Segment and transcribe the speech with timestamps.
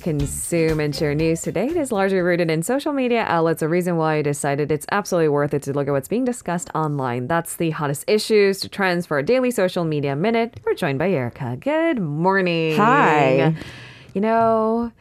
[0.00, 3.60] The way we consume and share news today is largely rooted in social media outlets,
[3.60, 6.70] a reason why I decided it's absolutely worth it to look at what's being discussed
[6.74, 7.26] online.
[7.26, 10.58] That's the hottest issues to trends for a daily social media minute.
[10.64, 11.56] We're joined by Erica.
[11.60, 12.76] Good morning.
[12.76, 13.54] Hi.
[14.14, 14.92] You know,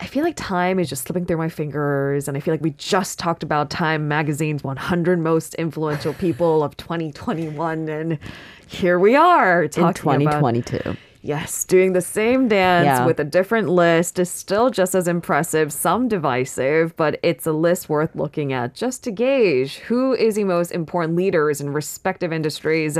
[0.00, 2.70] I feel like time is just slipping through my fingers, and I feel like we
[2.70, 8.18] just talked about Time Magazine's 100 most influential people of 2021, and
[8.66, 10.96] here we are in talking about 2022.
[11.20, 13.06] Yes, doing the same dance Yeah.
[13.06, 17.88] with a different list is still just as impressive, some divisive, but it's a list
[17.88, 22.96] worth looking at just to gauge who is the most important leaders in respective industries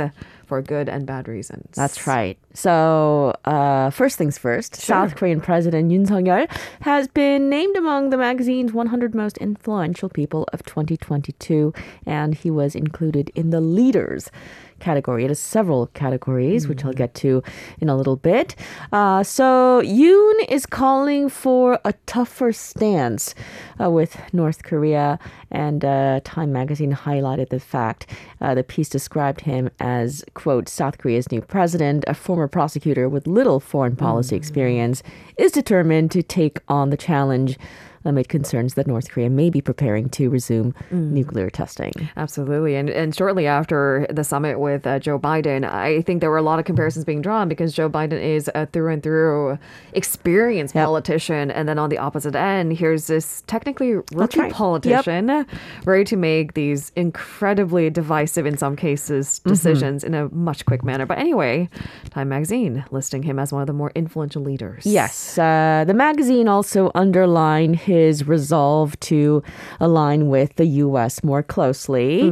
[0.49, 1.67] for good and bad reasons.
[1.75, 2.35] That's right.
[2.55, 6.49] So, uh, first things first, South Korean President Yoon Suk-yeol
[6.81, 11.71] has been named among the magazine's 100 most influential people of 2022,
[12.07, 14.31] and he was included in the leaders
[14.79, 15.25] category.
[15.25, 17.43] It has several categories, which I'll get to
[17.79, 18.55] in a little bit.
[18.91, 23.35] Uh, so, Yoon is calling for a tougher stance
[23.79, 25.19] uh, with North Korea,
[25.51, 28.07] and uh, Time magazine highlighted the fact
[28.41, 33.27] uh, the piece described him as, quote, South Korea's new president, a former prosecutor with
[33.27, 34.37] little foreign policy mm.
[34.37, 35.03] experience,
[35.37, 37.57] is determined to take on the challenge
[38.05, 41.91] amid concerns that North Korea may be preparing to resume nuclear testing.
[42.17, 42.75] Absolutely.
[42.75, 46.41] And, and shortly after the summit with uh, Joe Biden, I think there were a
[46.41, 49.57] lot of comparisons being drawn because Joe Biden is a through and through
[49.93, 50.85] experienced Yep.
[50.85, 51.51] politician.
[51.51, 54.47] And then on the opposite end, here's this technically rookie right.
[54.47, 54.53] Yep.
[54.55, 55.45] politician
[55.85, 61.05] ready to make these incredibly divisive, in some cases, decisions in a much quick manner.
[61.05, 61.69] But anyway,
[62.11, 64.85] Time Magazine listing him as one of the more influential leaders.
[64.85, 69.41] Yes, uh, the magazine also underlined his resolve to
[69.79, 71.23] align with the U.S.
[71.23, 72.29] more closely,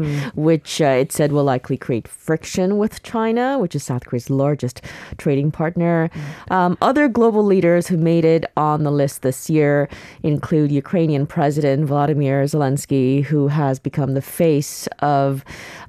[0.50, 4.78] which uh, it said will likely create friction with China, which is South Korea's largest
[5.18, 6.10] trading partner.
[6.58, 9.90] Um, other global leaders who made it on the list this year
[10.24, 15.44] include Ukrainian President Vladimir Zelensky, who has become the face of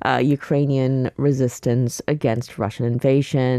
[0.09, 3.57] uh, Ukrainian resistance against Russian invasion.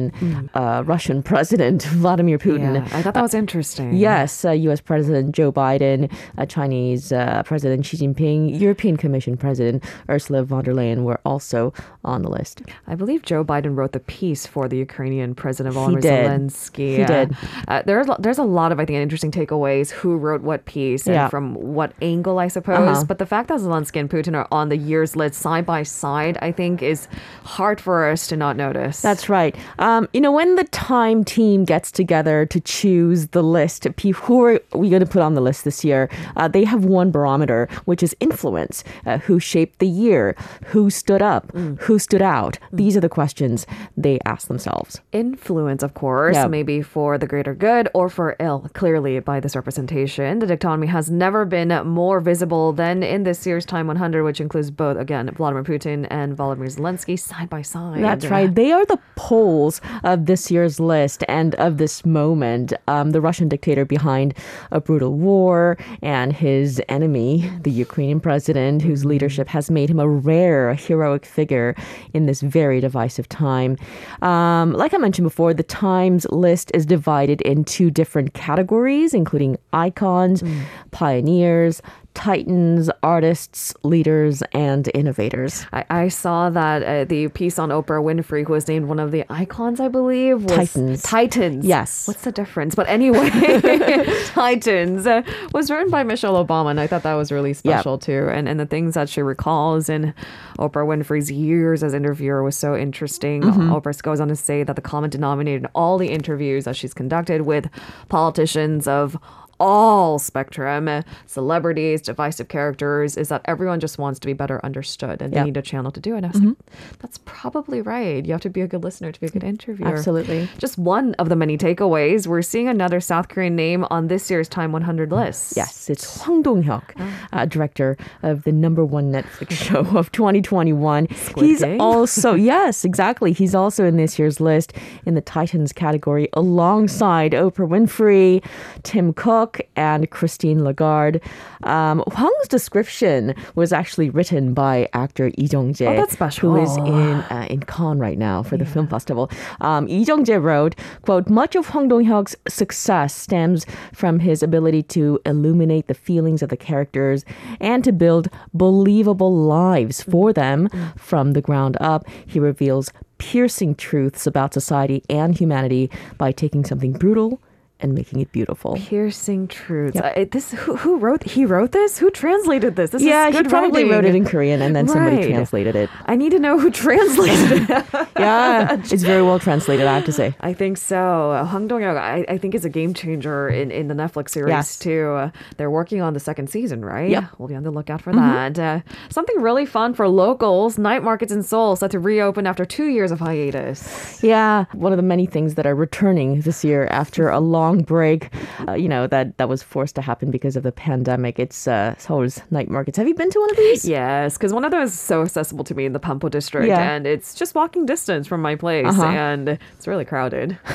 [0.53, 2.73] Uh, Russian President Vladimir Putin.
[2.75, 3.87] Yeah, I thought that was interesting.
[3.93, 4.81] Yes, uh, U.S.
[4.91, 5.98] President Joe Biden,
[6.37, 11.73] uh, Chinese uh, President Xi Jinping, European Commission President Ursula von der Leyen were also
[12.03, 12.61] on the list.
[12.87, 16.01] I believe Joe Biden wrote the piece for the Ukrainian President Volodymyr.
[16.01, 16.97] Zelensky.
[16.97, 17.35] He did.
[17.67, 19.91] Uh, there's there's a lot of I think interesting takeaways.
[19.91, 21.29] Who wrote what piece and Yeah.
[21.29, 22.97] from what angle, I suppose.
[22.97, 23.03] Uh-huh.
[23.07, 26.37] But the fact that Zelensky and Putin are on the years list side by side,
[26.41, 27.07] I think, is
[27.43, 29.01] hard for us to not notice.
[29.01, 29.55] That's right.
[29.79, 33.85] Um, you know, when the Time team gets together to choose the list,
[34.23, 35.88] who are we going to put on the list this year?
[35.93, 38.83] Uh, they have one barometer, which is influence.
[39.05, 40.35] Uh, who shaped the year?
[40.67, 41.51] Who stood up?
[41.85, 42.59] Who stood out?
[42.71, 43.65] These are the questions
[43.97, 45.01] they ask themselves.
[45.11, 46.47] influence, of course, Yeah.
[46.47, 48.59] maybe for the greater good or for ill.
[48.73, 53.65] Clearly, by this representation, the dichotomy has never been more visible than in this year's
[53.65, 58.03] Time 100, which includes both, again, Vladimir Putin and Volodymyr Zelensky side by side.
[58.03, 58.53] That's right.
[58.53, 62.73] They are the poles of this year's list and of this moment.
[62.87, 64.33] Um, the Russian dictator behind
[64.71, 70.07] a brutal war and his enemy, the Ukrainian president, whose leadership has made him a
[70.07, 71.75] rare, heroic figure
[72.13, 73.77] in this very divisive time.
[74.21, 80.43] Um, like I mentioned before, the Times list is divided into different categories, including icons,
[80.91, 81.81] pioneers,
[82.13, 85.65] titans, artists, leaders, and innovators.
[85.71, 89.11] I, I saw that uh, the piece on Oprah Winfrey, who was named one of
[89.11, 91.03] the icons, I believe, was Titans.
[91.03, 91.65] Titans.
[91.65, 92.07] Yes.
[92.07, 92.75] What's the difference?
[92.75, 93.29] But anyway,
[94.25, 95.21] Titans uh,
[95.53, 98.27] was written by Michelle Obama, and I thought that was really special too.
[98.29, 100.13] And and the things that she recalls in
[100.57, 103.43] Oprah Winfrey's years as interviewer was so interesting.
[103.43, 103.71] Mm-hmm.
[103.71, 106.93] Oprah goes on to say that the common denominator in all the interviews that she's
[106.93, 107.69] conducted with
[108.09, 109.17] politicians of
[109.59, 115.21] all spectrum, uh, celebrities, divisive characters, is that everyone just wants to be better understood
[115.21, 116.17] and they need a channel to do it.
[116.17, 116.57] And I was like,
[116.99, 118.25] that's probably right.
[118.25, 119.87] You have to be a good listener to be a good interviewer.
[119.87, 120.47] Absolutely.
[120.57, 122.27] Just one of the many takeaways.
[122.27, 125.55] We're seeing another South Korean name on this year's Time 100 list.
[125.55, 131.07] Yes, it's Hwang Dong-hyuk, uh, director of the number one Netflix show of 2021.
[131.37, 131.81] He's Game?
[131.81, 133.33] also yes, exactly.
[133.33, 134.73] He's also in this year's list
[135.05, 138.43] in the Titans category, alongside Oprah Winfrey,
[138.83, 141.19] Tim Cook, and Christine Lagarde.
[141.63, 146.55] Um, Hwang's description was actually written by actor Lee Jung-jae, Oh, that's special.
[146.55, 149.29] who is in uh, in Cannes right now for the film festival.
[149.61, 155.19] Um, Lee Jung-jae wrote, "quote Much of Hwang Dong-hyuk's success stems from his ability to
[155.25, 157.25] illuminate the feelings of the characters
[157.59, 162.05] and to build believable lives for them from the ground up.
[162.25, 167.41] He reveals." Piercing truths about society and humanity by taking something brutal
[167.81, 168.75] and making it beautiful.
[168.75, 169.95] Piercing truths.
[169.95, 170.17] Yep.
[170.17, 171.97] It- this who, who wrote he wrote this?
[171.97, 172.91] Who translated this?
[172.91, 173.91] This yeah, is he probably writing.
[173.91, 175.89] wrote it in Korean and then somebody translated it.
[176.05, 177.85] I need to know who translated it.
[178.19, 180.35] Yeah, it's very well translated, I have to say.
[180.41, 181.31] I think so.
[181.31, 184.49] Uh, Hwang Dong-hyuk, I, I think is a game changer in, in the Netflix series
[184.51, 184.77] Yes.
[184.77, 185.11] too.
[185.11, 187.09] Uh, they're working on the second season, right?
[187.11, 187.35] Mm-hmm.
[187.37, 188.59] We'll be on the lookout for that.
[188.59, 190.77] Uh, something really fun for locals.
[190.77, 194.21] Night markets in Seoul set to reopen after two years of hiatus.
[194.21, 198.29] Yeah, one of the many things that are returning this year after a long break,
[198.67, 201.39] uh, you know, that, that was forced to happen because of the pandemic.
[201.39, 202.97] It's uh, Seoul's night markets.
[202.97, 203.87] Have you been to one of these?
[203.87, 206.81] Yes, because one of those is so accessible to me in the Banpo district, Yeah.
[206.91, 209.03] and it's just walking distance from my place, Uh-huh.
[209.05, 210.57] and it's really crowded.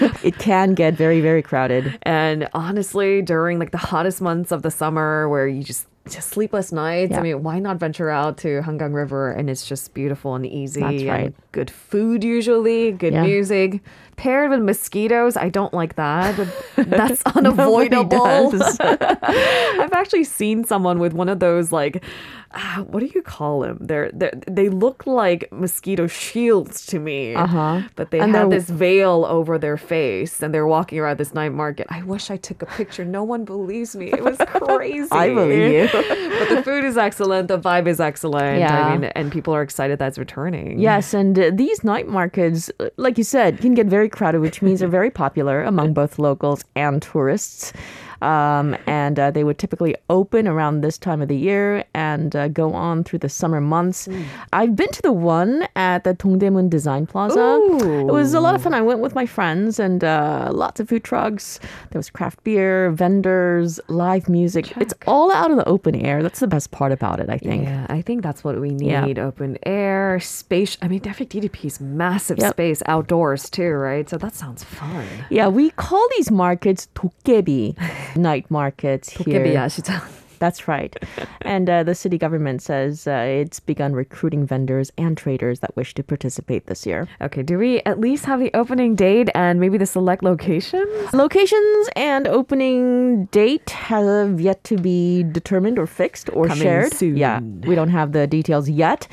[0.22, 1.98] It can get very, very crowded.
[2.02, 6.72] And honestly, during like the hottest months of the summer where you just just sleepless
[6.72, 7.20] nights, Yeah.
[7.20, 10.80] I mean, why not venture out to Hangang River and it's just beautiful and easy
[10.80, 11.24] That's right.
[11.26, 13.22] and good food usually, good Yeah.
[13.22, 13.80] music.
[14.16, 16.34] Paired with mosquitoes, I don't like that.
[16.76, 18.26] That's unavoidable.
[18.80, 22.02] I've actually seen someone with one of those like
[22.54, 23.78] ah, what do you call them?
[23.80, 27.34] They're, they're they look like mosquito shields to me.
[27.34, 27.82] Uh-huh.
[27.96, 31.52] But they And have this veil over their face and they're walking around this night
[31.52, 31.86] market.
[31.90, 33.04] I wish I took a picture.
[33.04, 34.12] No one believes me.
[34.12, 35.08] It was crazy.
[35.10, 35.88] I believe you.
[36.38, 37.48] but the food is excellent.
[37.48, 38.60] The vibe is excellent.
[38.60, 38.86] Yeah.
[38.86, 40.78] I mean, and people are excited that's returning.
[40.78, 44.62] Yes, and uh, these night markets, uh, like you said, can get very crowded, which
[44.62, 47.72] means they're very popular among both locals and tourists.
[48.22, 52.48] Um, and uh, they would typically open around this time of the year and uh,
[52.48, 54.06] go on through the summer months.
[54.06, 54.24] Mm.
[54.52, 57.40] I've been to the one at the Dongdaemun Design Plaza.
[57.40, 58.08] Ooh.
[58.08, 58.74] It was a lot of fun.
[58.74, 61.58] I went with my friends and uh, lots of food trucks.
[61.90, 64.66] There was craft beer, vendors, live music.
[64.66, 64.82] Check.
[64.82, 66.22] It's all out in the open air.
[66.22, 67.64] That's the best part about it, I think.
[67.64, 69.24] Yeah, I think that's what we need yeah.
[69.24, 70.78] open air, space.
[70.80, 72.52] I mean, Defic DDP is massive yep.
[72.52, 74.08] space outdoors too, right?
[74.08, 75.06] So that sounds fun.
[75.28, 77.76] Yeah, we call these markets dokkaebi.
[78.16, 79.42] night markets here.
[79.42, 80.21] 도깨비 야시장.
[80.42, 80.92] That's right.
[81.42, 83.12] and uh, the city government says uh,
[83.42, 87.06] it's begun recruiting vendors and traders that wish to participate this year.
[87.20, 91.12] Okay, do we at least have the opening date and maybe the select locations?
[91.12, 96.92] Locations and opening date have yet to be determined or fixed or Coming shared.
[96.92, 97.16] soon.
[97.16, 99.06] Yeah, we don't have the details yet.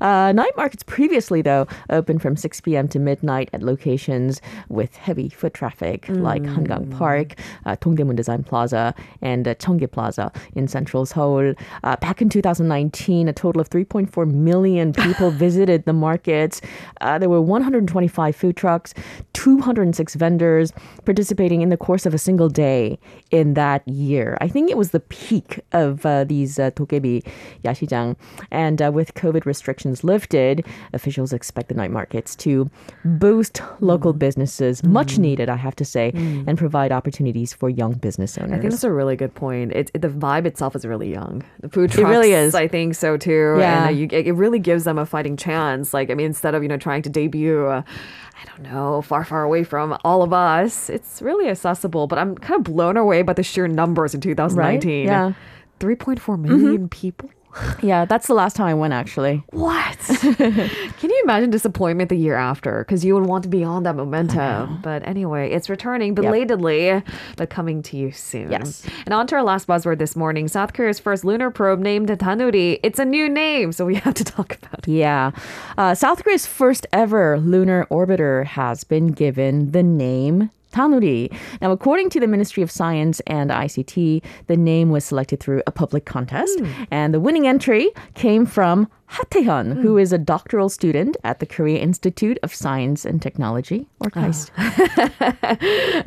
[0.00, 2.86] Uh, night markets previously, though, opened from 6 p.m.
[2.88, 7.34] to midnight at locations with heavy foot traffic like Hangang Park,
[7.64, 11.54] uh, Dongdaemun Design Plaza, and uh, Cheonggye Plaza in Central's Seoul.
[11.84, 16.60] Uh, back in 2019, a total of 3.4 million people visited the markets.
[17.00, 18.92] Uh, there were 125 food trucks,
[19.32, 20.72] 206 vendors
[21.06, 22.98] participating in the course of a single day
[23.30, 24.36] in that year.
[24.42, 27.26] I think it was the peak of uh, these uh, Dokkaebi
[27.64, 28.16] Yashijang.
[28.50, 32.68] And uh, with COVID restrictions lifted, officials expect the night markets to
[33.04, 34.18] boost local mm.
[34.18, 34.90] businesses, mm.
[34.90, 36.44] much needed, I have to say, mm.
[36.46, 38.52] and provide opportunities for young business owners.
[38.52, 39.72] I think that's a really good point.
[39.72, 41.44] It's, it, the vibe itself is really young.
[41.60, 42.54] The food trucks, It really is.
[42.54, 43.56] I think so too.
[43.58, 43.86] Yeah.
[43.86, 45.94] and uh, you, it really gives them a fighting chance.
[45.94, 47.82] Like I mean, instead of you know trying to debut, uh,
[48.42, 52.06] I don't know, far far away from all of us, it's really accessible.
[52.06, 55.06] But I'm kind of blown away by the sheer numbers in 2019.
[55.06, 55.32] Yeah.
[55.78, 57.30] 3.4 million people.
[57.82, 59.42] Yeah, that's the last time I went, actually.
[59.50, 59.98] What?
[59.98, 62.84] Can you imagine disappointment the year after?
[62.84, 64.80] Because you would want to be on that momentum.
[64.82, 67.02] But anyway, it's returning belatedly,
[67.36, 68.50] but coming to you soon.
[68.50, 68.86] Yes.
[69.04, 72.80] And on to our last buzzword this morning South Korea's first lunar probe named Danuri.
[72.82, 74.88] It's a new name, so we have to talk about it.
[74.88, 75.30] Yeah.
[75.78, 81.32] Uh, South Korea's first ever lunar orbiter has been given the name Danuri.
[81.62, 85.72] Now, according to the Ministry of Science and ICT, the name was selected through a
[85.72, 86.84] public contest, hmm.
[86.90, 89.98] and the winning entry came from Ha Tae-hyun, who hmm.
[89.98, 94.20] is a doctoral student at the Korea Institute of Science and Technology, or ah.
[94.20, 94.50] KAIST.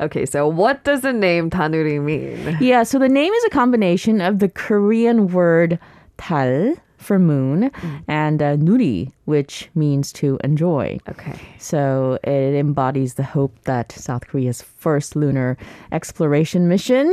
[0.00, 2.56] Okay, so what does the name Danuri mean?
[2.60, 5.78] Yeah, so the name is a combination of the Korean word
[6.16, 7.70] tal for moon
[8.06, 10.98] and uh, nuri, which means to enjoy.
[11.08, 11.38] Okay.
[11.58, 15.56] So it embodies the hope that South Korea's first lunar
[15.92, 17.08] exploration mission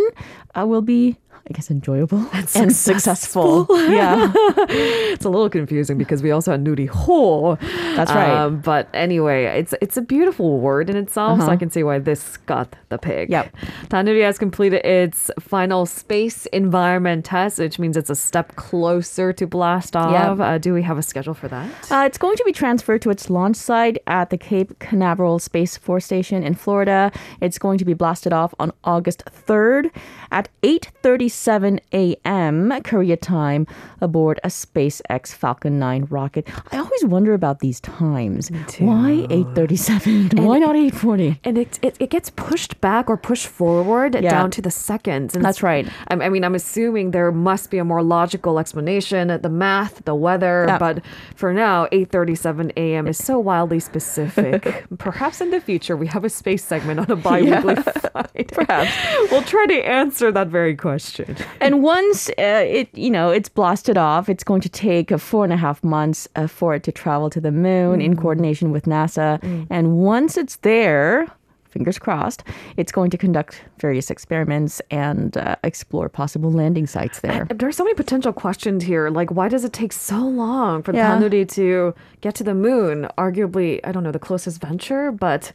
[0.55, 1.17] uh, will be,
[1.49, 3.67] I guess, enjoyable and, successful.
[3.71, 7.55] yeah, It's a little confusing because we also had Nuri Ho.
[7.95, 8.29] That's right.
[8.29, 11.99] Um, but anyway, it's it's a beautiful word in itself, so I can see why
[11.99, 13.29] this got the pig.
[13.29, 13.55] Yep.
[13.87, 19.47] Danuri has completed its final space environment test, which means it's a step closer to
[19.47, 20.11] blast off.
[20.11, 20.45] Yep.
[20.45, 21.91] Uh, do we have a schedule for that?
[21.91, 25.77] Uh, it's going to be transferred to its launch site at the Cape Canaveral Space
[25.77, 27.11] Force Station in Florida.
[27.39, 29.91] It's going to be blasted off on August 3rd
[30.29, 32.81] at 8:36 8:37 a.m.
[32.83, 33.67] Korea time
[34.01, 36.47] aboard a SpaceX Falcon 9 rocket.
[36.71, 38.49] I always wonder about these times.
[38.79, 40.39] Why 8:37?
[40.43, 41.39] Why not 8:40?
[41.43, 44.29] And it, it it gets pushed back or pushed forward Yeah.
[44.29, 45.35] down to the seconds.
[45.35, 45.87] And That's right.
[46.07, 50.15] I, I mean, I'm assuming there must be a more logical explanation, the math, the
[50.15, 50.65] weather.
[50.67, 50.77] Yeah.
[50.79, 51.03] But
[51.35, 53.07] for now, 8:37 a.m.
[53.07, 54.85] is so wildly specific.
[54.97, 58.47] Perhaps in the future we have a space segment on a bi-weekly flight.
[58.59, 58.91] Perhaps.
[59.31, 61.26] we'll try to answer that very question.
[61.61, 65.43] And once uh, it, you know, it's blasted off, it's going to take uh, four
[65.43, 68.85] and a half months uh, for it to travel to the moon in coordination with
[68.85, 69.39] NASA.
[69.69, 71.27] And once it's there,
[71.69, 72.43] fingers crossed,
[72.77, 77.45] it's going to conduct various experiments and uh, explore possible landing sites there.
[77.53, 79.09] There are so many potential questions here.
[79.09, 81.17] Like, why does it take so long for the Yeah.
[81.47, 83.07] To get to the moon?
[83.17, 85.51] Arguably, I don't know, the closest venture, but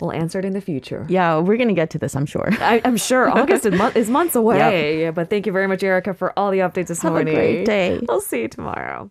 [0.00, 1.06] we'll answer it in the future.
[1.08, 2.48] Yeah, we're going to get to this, I'm sure.
[2.60, 5.02] I, I'm sure August is, is months away.
[5.02, 7.34] Yeah, But thank you very much, Erica, for all the updates this morning.
[7.34, 8.00] Have a great day.
[8.08, 9.10] We'll see you tomorrow.